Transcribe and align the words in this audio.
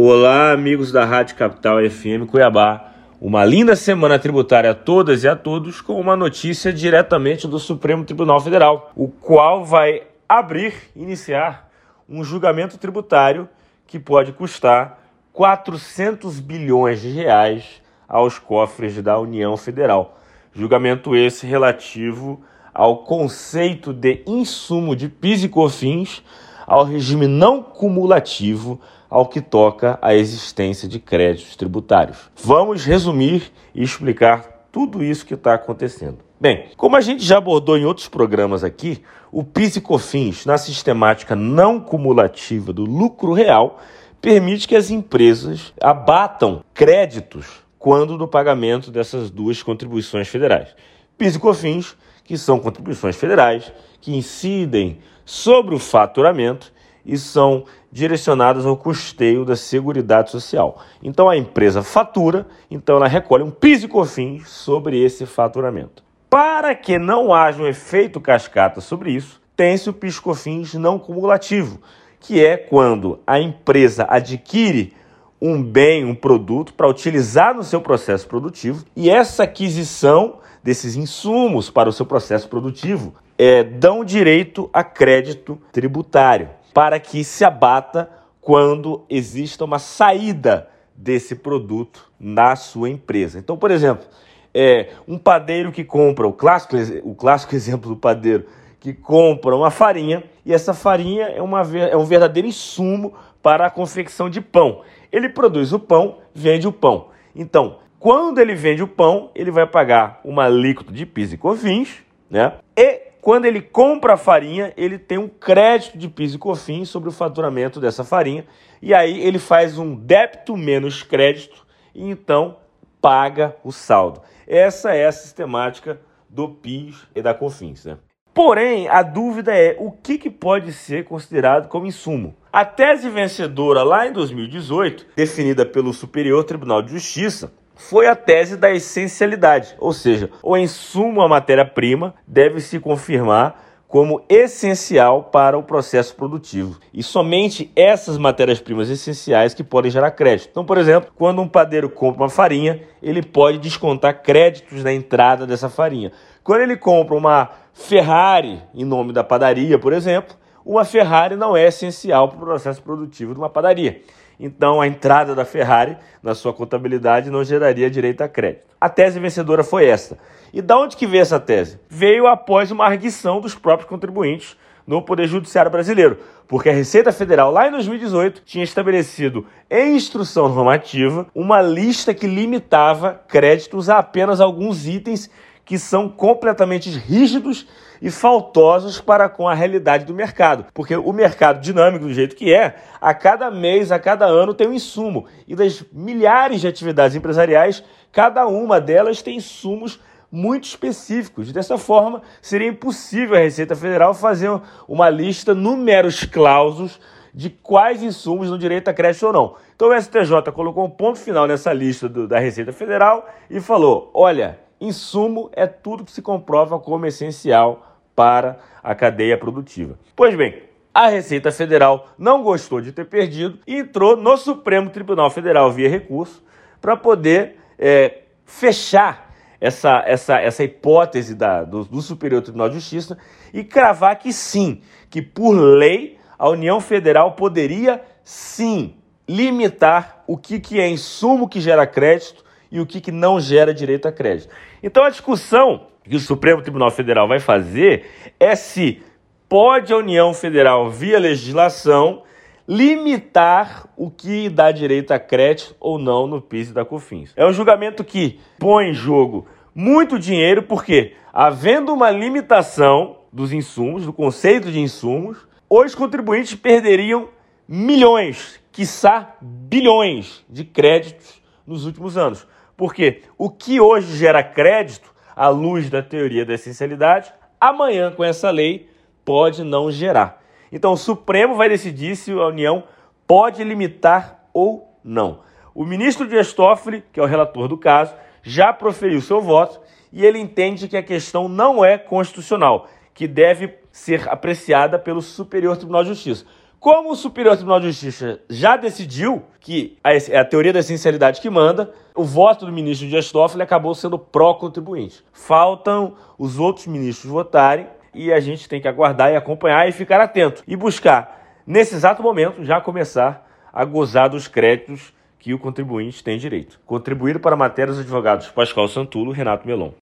Olá, 0.00 0.52
amigos 0.52 0.92
da 0.92 1.04
Rádio 1.04 1.34
Capital 1.34 1.78
FM 1.90 2.30
Cuiabá. 2.30 2.92
Uma 3.20 3.44
linda 3.44 3.74
semana 3.74 4.16
tributária 4.16 4.70
a 4.70 4.74
todas 4.74 5.24
e 5.24 5.28
a 5.28 5.34
todos 5.34 5.80
com 5.80 6.00
uma 6.00 6.14
notícia 6.14 6.72
diretamente 6.72 7.48
do 7.48 7.58
Supremo 7.58 8.04
Tribunal 8.04 8.38
Federal, 8.38 8.92
o 8.94 9.08
qual 9.08 9.64
vai 9.64 10.04
abrir, 10.28 10.72
iniciar 10.94 11.68
um 12.08 12.22
julgamento 12.22 12.78
tributário 12.78 13.48
que 13.88 13.98
pode 13.98 14.30
custar 14.30 15.00
400 15.32 16.38
bilhões 16.38 17.00
de 17.00 17.10
reais 17.10 17.82
aos 18.08 18.38
cofres 18.38 19.02
da 19.02 19.18
União 19.18 19.56
Federal. 19.56 20.16
Julgamento 20.52 21.16
esse 21.16 21.44
relativo 21.44 22.40
ao 22.72 22.98
conceito 22.98 23.92
de 23.92 24.22
insumo 24.28 24.94
de 24.94 25.08
PIS 25.08 25.42
e 25.42 25.48
COFINS, 25.48 26.22
ao 26.68 26.84
regime 26.84 27.26
não 27.26 27.62
cumulativo 27.62 28.78
ao 29.08 29.26
que 29.26 29.40
toca 29.40 29.98
à 30.02 30.14
existência 30.14 30.86
de 30.86 31.00
créditos 31.00 31.56
tributários. 31.56 32.30
Vamos 32.36 32.84
resumir 32.84 33.50
e 33.74 33.82
explicar 33.82 34.66
tudo 34.70 35.02
isso 35.02 35.24
que 35.24 35.32
está 35.32 35.54
acontecendo. 35.54 36.18
Bem, 36.38 36.66
como 36.76 36.94
a 36.94 37.00
gente 37.00 37.24
já 37.24 37.38
abordou 37.38 37.78
em 37.78 37.86
outros 37.86 38.06
programas 38.06 38.62
aqui, 38.62 39.02
o 39.32 39.42
PIS 39.42 39.76
e 39.76 39.80
COFINS, 39.80 40.44
na 40.44 40.58
sistemática 40.58 41.34
não 41.34 41.80
cumulativa 41.80 42.70
do 42.70 42.84
lucro 42.84 43.32
real, 43.32 43.80
permite 44.20 44.68
que 44.68 44.76
as 44.76 44.90
empresas 44.90 45.72
abatam 45.80 46.62
créditos 46.74 47.46
quando 47.78 48.18
do 48.18 48.28
pagamento 48.28 48.90
dessas 48.90 49.30
duas 49.30 49.62
contribuições 49.62 50.28
federais. 50.28 50.68
PIS 51.18 51.34
e 51.34 51.38
COFINS, 51.40 51.96
que 52.24 52.38
são 52.38 52.60
contribuições 52.60 53.16
federais 53.16 53.72
que 54.00 54.16
incidem 54.16 55.00
sobre 55.24 55.74
o 55.74 55.78
faturamento 55.78 56.72
e 57.04 57.18
são 57.18 57.64
direcionadas 57.90 58.64
ao 58.64 58.76
custeio 58.76 59.44
da 59.44 59.56
Seguridade 59.56 60.30
Social. 60.30 60.80
Então 61.02 61.28
a 61.28 61.36
empresa 61.36 61.82
fatura, 61.82 62.46
então 62.70 62.96
ela 62.96 63.08
recolhe 63.08 63.42
um 63.42 63.50
PIS 63.50 63.82
e 63.82 63.88
COFINS 63.88 64.48
sobre 64.48 65.02
esse 65.02 65.26
faturamento. 65.26 66.02
Para 66.30 66.74
que 66.74 66.98
não 66.98 67.34
haja 67.34 67.62
um 67.62 67.66
efeito 67.66 68.20
cascata 68.20 68.80
sobre 68.80 69.10
isso, 69.10 69.40
tem-se 69.56 69.90
o 69.90 69.92
PIS 69.92 70.16
e 70.16 70.20
COFINS 70.20 70.74
não 70.74 70.98
cumulativo, 70.98 71.80
que 72.20 72.44
é 72.44 72.56
quando 72.56 73.18
a 73.26 73.40
empresa 73.40 74.06
adquire 74.08 74.92
um 75.40 75.62
bem, 75.62 76.04
um 76.04 76.14
produto 76.14 76.74
para 76.74 76.88
utilizar 76.88 77.54
no 77.54 77.62
seu 77.62 77.80
processo 77.80 78.26
produtivo 78.26 78.84
e 78.94 79.08
essa 79.08 79.44
aquisição 79.44 80.38
desses 80.62 80.96
insumos 80.96 81.70
para 81.70 81.88
o 81.88 81.92
seu 81.92 82.06
processo 82.06 82.48
produtivo 82.48 83.14
é, 83.38 83.62
dão 83.62 84.04
direito 84.04 84.68
a 84.72 84.82
crédito 84.82 85.60
tributário 85.72 86.50
para 86.74 86.98
que 86.98 87.22
se 87.22 87.44
abata 87.44 88.10
quando 88.40 89.04
exista 89.08 89.64
uma 89.64 89.78
saída 89.78 90.68
desse 90.96 91.36
produto 91.36 92.10
na 92.18 92.56
sua 92.56 92.90
empresa. 92.90 93.38
Então, 93.38 93.56
por 93.56 93.70
exemplo, 93.70 94.06
é, 94.52 94.90
um 95.06 95.16
padeiro 95.16 95.70
que 95.70 95.84
compra, 95.84 96.26
o 96.26 96.32
clássico, 96.32 96.76
o 97.04 97.14
clássico 97.14 97.54
exemplo 97.56 97.90
do 97.90 97.96
padeiro 97.96 98.46
que 98.80 98.92
compra 98.92 99.54
uma 99.54 99.70
farinha 99.70 100.24
e 100.44 100.52
essa 100.52 100.72
farinha 100.72 101.26
é, 101.26 101.42
uma, 101.42 101.62
é 101.76 101.96
um 101.96 102.04
verdadeiro 102.04 102.48
insumo 102.48 103.14
para 103.42 103.66
a 103.66 103.70
confecção 103.70 104.30
de 104.30 104.40
pão. 104.40 104.82
Ele 105.12 105.28
produz 105.28 105.72
o 105.72 105.78
pão, 105.78 106.18
vende 106.34 106.66
o 106.66 106.72
pão. 106.72 107.08
Então, 107.34 107.78
quando 107.98 108.38
ele 108.38 108.54
vende 108.54 108.82
o 108.82 108.88
pão, 108.88 109.30
ele 109.34 109.50
vai 109.50 109.66
pagar 109.66 110.20
uma 110.24 110.44
alíquota 110.44 110.92
de 110.92 111.04
PIS 111.04 111.32
e 111.32 111.36
COFINS, 111.36 111.98
né? 112.30 112.54
E 112.76 113.08
quando 113.20 113.44
ele 113.44 113.60
compra 113.60 114.14
a 114.14 114.16
farinha, 114.16 114.72
ele 114.76 114.98
tem 114.98 115.18
um 115.18 115.28
crédito 115.28 115.98
de 115.98 116.08
PIS 116.08 116.34
e 116.34 116.38
COFINS 116.38 116.88
sobre 116.88 117.08
o 117.08 117.12
faturamento 117.12 117.80
dessa 117.80 118.04
farinha, 118.04 118.46
e 118.80 118.94
aí 118.94 119.20
ele 119.20 119.38
faz 119.38 119.78
um 119.78 119.96
débito 119.96 120.56
menos 120.56 121.02
crédito 121.02 121.66
e 121.94 122.08
então 122.08 122.58
paga 123.00 123.56
o 123.64 123.72
saldo. 123.72 124.20
Essa 124.46 124.94
é 124.94 125.06
a 125.06 125.12
sistemática 125.12 126.00
do 126.28 126.48
PIS 126.48 127.06
e 127.14 127.20
da 127.20 127.34
COFINS, 127.34 127.84
né? 127.84 127.98
Porém, 128.32 128.88
a 128.88 129.02
dúvida 129.02 129.52
é 129.52 129.76
o 129.80 129.90
que, 129.90 130.16
que 130.16 130.30
pode 130.30 130.72
ser 130.72 131.04
considerado 131.04 131.66
como 131.66 131.86
insumo. 131.86 132.36
A 132.52 132.64
tese 132.64 133.10
vencedora 133.10 133.82
lá 133.82 134.06
em 134.06 134.12
2018, 134.12 135.06
definida 135.16 135.66
pelo 135.66 135.92
Superior 135.92 136.44
Tribunal 136.44 136.80
de 136.80 136.92
Justiça, 136.92 137.52
foi 137.78 138.08
a 138.08 138.16
tese 138.16 138.56
da 138.56 138.70
essencialidade, 138.72 139.74
ou 139.78 139.92
seja, 139.92 140.28
o 140.42 140.56
insumo 140.56 141.22
à 141.22 141.28
matéria-prima 141.28 142.12
deve 142.26 142.60
se 142.60 142.80
confirmar 142.80 143.64
como 143.86 144.20
essencial 144.28 145.22
para 145.22 145.56
o 145.56 145.62
processo 145.62 146.14
produtivo. 146.14 146.78
E 146.92 147.02
somente 147.02 147.72
essas 147.74 148.18
matérias-primas 148.18 148.90
essenciais 148.90 149.54
que 149.54 149.64
podem 149.64 149.90
gerar 149.90 150.10
crédito. 150.10 150.50
Então, 150.50 150.64
por 150.64 150.76
exemplo, 150.76 151.10
quando 151.16 151.40
um 151.40 151.48
padeiro 151.48 151.88
compra 151.88 152.24
uma 152.24 152.28
farinha, 152.28 152.82
ele 153.02 153.22
pode 153.22 153.58
descontar 153.58 154.22
créditos 154.22 154.84
na 154.84 154.92
entrada 154.92 155.46
dessa 155.46 155.70
farinha. 155.70 156.12
Quando 156.44 156.62
ele 156.62 156.76
compra 156.76 157.16
uma 157.16 157.48
Ferrari 157.72 158.60
em 158.74 158.84
nome 158.84 159.12
da 159.12 159.24
padaria, 159.24 159.78
por 159.78 159.92
exemplo, 159.92 160.36
uma 160.68 160.84
Ferrari 160.84 161.34
não 161.34 161.56
é 161.56 161.66
essencial 161.66 162.28
para 162.28 162.36
o 162.36 162.40
processo 162.40 162.82
produtivo 162.82 163.32
de 163.32 163.40
uma 163.40 163.48
padaria. 163.48 164.02
Então, 164.38 164.82
a 164.82 164.86
entrada 164.86 165.34
da 165.34 165.42
Ferrari 165.42 165.96
na 166.22 166.34
sua 166.34 166.52
contabilidade 166.52 167.30
não 167.30 167.42
geraria 167.42 167.90
direito 167.90 168.20
a 168.20 168.28
crédito. 168.28 168.64
A 168.78 168.86
tese 168.90 169.18
vencedora 169.18 169.64
foi 169.64 169.86
essa. 169.86 170.18
E 170.52 170.60
da 170.60 170.78
onde 170.78 170.94
que 170.94 171.06
veio 171.06 171.22
essa 171.22 171.40
tese? 171.40 171.80
Veio 171.88 172.26
após 172.26 172.70
uma 172.70 172.84
arguição 172.84 173.40
dos 173.40 173.54
próprios 173.54 173.88
contribuintes 173.88 174.58
no 174.86 175.00
Poder 175.00 175.26
Judiciário 175.26 175.70
brasileiro, 175.70 176.18
porque 176.46 176.68
a 176.68 176.72
Receita 176.72 177.12
Federal, 177.12 177.50
lá 177.50 177.66
em 177.66 177.70
2018, 177.70 178.42
tinha 178.44 178.64
estabelecido 178.64 179.46
em 179.70 179.96
instrução 179.96 180.50
normativa 180.50 181.26
uma 181.34 181.62
lista 181.62 182.12
que 182.12 182.26
limitava 182.26 183.18
créditos 183.26 183.88
a 183.88 183.98
apenas 183.98 184.38
alguns 184.38 184.86
itens 184.86 185.30
que 185.68 185.78
são 185.78 186.08
completamente 186.08 186.88
rígidos 186.88 187.66
e 188.00 188.10
faltosos 188.10 189.02
para 189.02 189.28
com 189.28 189.46
a 189.46 189.52
realidade 189.52 190.06
do 190.06 190.14
mercado. 190.14 190.64
Porque 190.72 190.96
o 190.96 191.12
mercado 191.12 191.60
dinâmico, 191.60 192.06
do 192.06 192.14
jeito 192.14 192.34
que 192.34 192.54
é, 192.54 192.76
a 192.98 193.12
cada 193.12 193.50
mês, 193.50 193.92
a 193.92 193.98
cada 193.98 194.24
ano 194.24 194.54
tem 194.54 194.66
um 194.66 194.72
insumo. 194.72 195.26
E 195.46 195.54
das 195.54 195.84
milhares 195.92 196.62
de 196.62 196.68
atividades 196.68 197.14
empresariais, 197.14 197.84
cada 198.10 198.46
uma 198.46 198.80
delas 198.80 199.20
tem 199.20 199.36
insumos 199.36 200.00
muito 200.32 200.64
específicos. 200.64 201.52
Dessa 201.52 201.76
forma, 201.76 202.22
seria 202.40 202.68
impossível 202.68 203.36
a 203.36 203.40
Receita 203.40 203.76
Federal 203.76 204.14
fazer 204.14 204.50
uma 204.88 205.10
lista 205.10 205.54
numeros 205.54 206.24
clausos 206.24 206.98
de 207.34 207.50
quais 207.50 208.02
insumos 208.02 208.48
no 208.50 208.56
direito 208.56 208.88
a 208.88 208.94
crédito 208.94 209.26
ou 209.26 209.32
não. 209.34 209.54
Então 209.76 209.90
o 209.90 210.00
STJ 210.00 210.50
colocou 210.54 210.86
um 210.86 210.90
ponto 210.90 211.18
final 211.18 211.46
nessa 211.46 211.74
lista 211.74 212.08
do, 212.08 212.26
da 212.26 212.38
Receita 212.38 212.72
Federal 212.72 213.28
e 213.50 213.60
falou: 213.60 214.10
olha, 214.14 214.58
Insumo 214.80 215.50
é 215.52 215.66
tudo 215.66 216.04
que 216.04 216.12
se 216.12 216.22
comprova 216.22 216.78
como 216.78 217.06
essencial 217.06 217.98
para 218.14 218.58
a 218.82 218.94
cadeia 218.94 219.36
produtiva. 219.36 219.98
Pois 220.14 220.34
bem, 220.34 220.62
a 220.92 221.08
Receita 221.08 221.52
Federal 221.52 222.08
não 222.18 222.42
gostou 222.42 222.80
de 222.80 222.92
ter 222.92 223.04
perdido 223.04 223.58
e 223.66 223.76
entrou 223.76 224.16
no 224.16 224.36
Supremo 224.36 224.90
Tribunal 224.90 225.30
Federal 225.30 225.70
via 225.70 225.88
recurso 225.88 226.42
para 226.80 226.96
poder 226.96 227.56
é, 227.78 228.22
fechar 228.44 229.32
essa, 229.60 230.02
essa, 230.06 230.40
essa 230.40 230.64
hipótese 230.64 231.34
da, 231.34 231.64
do, 231.64 231.84
do 231.84 232.00
Superior 232.00 232.42
Tribunal 232.42 232.68
de 232.68 232.76
Justiça 232.76 233.18
e 233.52 233.64
cravar 233.64 234.18
que 234.18 234.32
sim, 234.32 234.80
que 235.10 235.20
por 235.20 235.52
lei 235.52 236.18
a 236.38 236.48
União 236.48 236.80
Federal 236.80 237.32
poderia 237.32 238.02
sim 238.22 238.96
limitar 239.28 240.22
o 240.26 240.36
que, 240.36 240.60
que 240.60 240.80
é 240.80 240.88
insumo 240.88 241.48
que 241.48 241.60
gera 241.60 241.86
crédito 241.86 242.44
e 242.70 242.80
o 242.80 242.86
que, 242.86 243.00
que 243.00 243.12
não 243.12 243.40
gera 243.40 243.72
direito 243.72 244.06
a 244.06 244.12
crédito. 244.12 244.54
Então 244.82 245.04
a 245.04 245.10
discussão 245.10 245.86
que 246.04 246.16
o 246.16 246.20
Supremo 246.20 246.62
Tribunal 246.62 246.90
Federal 246.90 247.28
vai 247.28 247.38
fazer 247.38 248.06
é 248.40 248.54
se 248.54 249.02
pode 249.48 249.92
a 249.92 249.96
União 249.96 250.32
Federal, 250.34 250.90
via 250.90 251.18
legislação, 251.18 252.22
limitar 252.66 253.88
o 253.96 254.10
que 254.10 254.48
dá 254.48 254.70
direito 254.70 255.12
a 255.12 255.18
crédito 255.18 255.74
ou 255.80 255.98
não 255.98 256.26
no 256.26 256.40
PIS 256.40 256.68
e 256.68 256.72
da 256.74 256.84
COFINS. 256.84 257.32
É 257.34 257.46
um 257.46 257.52
julgamento 257.52 258.04
que 258.04 258.38
põe 258.58 258.90
em 258.90 258.94
jogo 258.94 259.46
muito 259.74 260.18
dinheiro, 260.18 260.62
porque 260.62 261.14
havendo 261.32 261.94
uma 261.94 262.10
limitação 262.10 263.18
dos 263.32 263.52
insumos, 263.52 264.04
do 264.04 264.12
conceito 264.12 264.70
de 264.70 264.80
insumos, 264.80 265.38
os 265.68 265.94
contribuintes 265.94 266.54
perderiam 266.54 267.28
milhões, 267.66 268.60
quiçá 268.72 269.36
bilhões 269.40 270.44
de 270.48 270.64
créditos 270.64 271.40
nos 271.66 271.86
últimos 271.86 272.16
anos. 272.16 272.46
Porque 272.78 273.22
o 273.36 273.50
que 273.50 273.80
hoje 273.80 274.16
gera 274.16 274.40
crédito, 274.40 275.12
à 275.34 275.48
luz 275.48 275.90
da 275.90 276.00
teoria 276.00 276.46
da 276.46 276.54
essencialidade, 276.54 277.34
amanhã, 277.60 278.12
com 278.12 278.22
essa 278.22 278.50
lei, 278.50 278.88
pode 279.24 279.64
não 279.64 279.90
gerar. 279.90 280.40
Então, 280.70 280.92
o 280.92 280.96
Supremo 280.96 281.56
vai 281.56 281.68
decidir 281.68 282.14
se 282.14 282.30
a 282.30 282.46
União 282.46 282.84
pode 283.26 283.64
limitar 283.64 284.48
ou 284.54 284.96
não. 285.02 285.40
O 285.74 285.84
ministro 285.84 286.28
Dias 286.28 286.52
Toffoli, 286.52 287.02
que 287.12 287.18
é 287.18 287.22
o 287.22 287.26
relator 287.26 287.66
do 287.66 287.76
caso, 287.76 288.14
já 288.44 288.72
proferiu 288.72 289.20
seu 289.20 289.40
voto 289.40 289.80
e 290.12 290.24
ele 290.24 290.38
entende 290.38 290.86
que 290.86 290.96
a 290.96 291.02
questão 291.02 291.48
não 291.48 291.84
é 291.84 291.98
constitucional, 291.98 292.88
que 293.12 293.26
deve 293.26 293.74
ser 293.90 294.28
apreciada 294.28 295.00
pelo 295.00 295.20
Superior 295.20 295.76
Tribunal 295.76 296.04
de 296.04 296.10
Justiça. 296.10 296.46
Como 296.80 297.10
o 297.10 297.16
Superior 297.16 297.56
Tribunal 297.56 297.80
de 297.80 297.88
Justiça 297.88 298.40
já 298.48 298.76
decidiu 298.76 299.42
que 299.58 299.98
é 300.30 300.38
a 300.38 300.44
teoria 300.44 300.72
da 300.72 300.78
essencialidade 300.78 301.40
que 301.40 301.50
manda, 301.50 301.92
o 302.14 302.22
voto 302.22 302.64
do 302.64 302.72
ministro 302.72 303.08
Dias 303.08 303.32
Toffoli 303.32 303.64
acabou 303.64 303.96
sendo 303.96 304.16
pró-contribuinte. 304.16 305.24
Faltam 305.32 306.14
os 306.38 306.56
outros 306.56 306.86
ministros 306.86 307.32
votarem 307.32 307.88
e 308.14 308.32
a 308.32 308.38
gente 308.38 308.68
tem 308.68 308.80
que 308.80 308.86
aguardar 308.86 309.32
e 309.32 309.36
acompanhar 309.36 309.88
e 309.88 309.92
ficar 309.92 310.20
atento 310.20 310.62
e 310.68 310.76
buscar, 310.76 311.60
nesse 311.66 311.96
exato 311.96 312.22
momento, 312.22 312.64
já 312.64 312.80
começar 312.80 313.44
a 313.72 313.84
gozar 313.84 314.28
dos 314.28 314.46
créditos 314.46 315.12
que 315.36 315.52
o 315.52 315.58
contribuinte 315.58 316.22
tem 316.22 316.38
direito. 316.38 316.78
Contribuíram 316.86 317.40
para 317.40 317.54
a 317.54 317.58
matéria 317.58 317.92
os 317.92 317.98
advogados 317.98 318.48
Pascoal 318.48 318.86
Santulo 318.86 319.32
Renato 319.32 319.66
Melon. 319.66 319.90